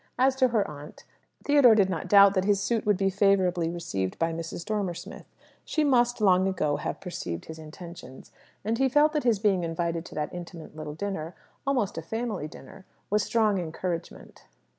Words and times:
As 0.17 0.35
to 0.37 0.47
her 0.47 0.67
aunt, 0.67 1.03
Theodore 1.43 1.75
did 1.75 1.87
not 1.87 2.07
doubt 2.07 2.33
that 2.33 2.43
his 2.45 2.59
suit 2.59 2.87
would 2.87 2.97
be 2.97 3.11
favourably 3.11 3.69
received 3.69 4.17
by 4.17 4.33
Mrs. 4.33 4.65
Dormer 4.65 4.95
Smith. 4.95 5.27
She 5.63 5.83
must, 5.83 6.19
long 6.19 6.47
ago, 6.47 6.77
have 6.77 6.99
perceived 6.99 7.45
his 7.45 7.59
intentions; 7.59 8.31
and 8.65 8.79
he 8.79 8.89
felt 8.89 9.13
that 9.13 9.25
his 9.25 9.37
being 9.37 9.63
invited 9.63 10.03
to 10.05 10.15
that 10.15 10.33
intimate 10.33 10.75
little 10.75 10.95
dinner 10.95 11.35
almost 11.67 11.99
a 11.99 12.01
family 12.01 12.47
dinner 12.47 12.83
was 13.11 13.21
strong 13.21 13.59
encouragement. 13.59 14.45